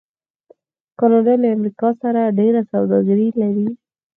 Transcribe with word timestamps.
کاناډا 0.99 1.33
له 1.43 1.47
امریکا 1.55 1.89
سره 2.01 2.21
ډیره 2.39 2.61
سوداګري 2.71 3.27
لري. 3.41 3.67